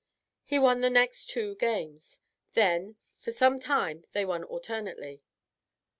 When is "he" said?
0.43-0.57